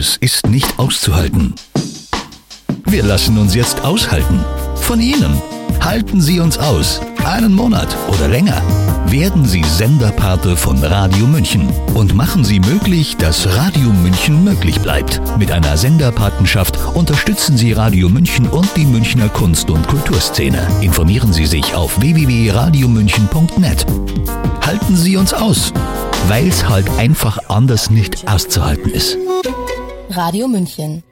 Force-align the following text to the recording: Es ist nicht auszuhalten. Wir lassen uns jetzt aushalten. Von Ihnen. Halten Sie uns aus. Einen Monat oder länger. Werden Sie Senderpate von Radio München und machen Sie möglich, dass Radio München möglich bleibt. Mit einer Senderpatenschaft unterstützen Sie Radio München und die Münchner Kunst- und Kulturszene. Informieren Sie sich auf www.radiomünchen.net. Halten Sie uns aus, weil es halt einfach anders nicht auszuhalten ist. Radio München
Es 0.00 0.16
ist 0.16 0.46
nicht 0.46 0.78
auszuhalten. 0.78 1.52
Wir 2.86 3.02
lassen 3.02 3.36
uns 3.36 3.54
jetzt 3.54 3.84
aushalten. 3.84 4.42
Von 4.76 4.98
Ihnen. 4.98 5.42
Halten 5.78 6.22
Sie 6.22 6.40
uns 6.40 6.56
aus. 6.56 7.02
Einen 7.22 7.52
Monat 7.52 7.94
oder 8.08 8.26
länger. 8.26 8.62
Werden 9.08 9.44
Sie 9.44 9.62
Senderpate 9.62 10.56
von 10.56 10.82
Radio 10.82 11.26
München 11.26 11.68
und 11.92 12.14
machen 12.14 12.46
Sie 12.46 12.60
möglich, 12.60 13.18
dass 13.18 13.46
Radio 13.46 13.90
München 13.90 14.42
möglich 14.42 14.80
bleibt. 14.80 15.20
Mit 15.36 15.52
einer 15.52 15.76
Senderpatenschaft 15.76 16.78
unterstützen 16.94 17.58
Sie 17.58 17.72
Radio 17.74 18.08
München 18.08 18.48
und 18.48 18.74
die 18.76 18.86
Münchner 18.86 19.28
Kunst- 19.28 19.68
und 19.68 19.86
Kulturszene. 19.86 20.66
Informieren 20.80 21.34
Sie 21.34 21.44
sich 21.44 21.74
auf 21.74 22.00
www.radiomünchen.net. 22.00 23.84
Halten 24.64 24.96
Sie 24.96 25.18
uns 25.18 25.34
aus, 25.34 25.74
weil 26.28 26.48
es 26.48 26.66
halt 26.66 26.88
einfach 26.96 27.38
anders 27.50 27.90
nicht 27.90 28.26
auszuhalten 28.26 28.90
ist. 28.90 29.18
Radio 30.10 30.48
München 30.48 31.04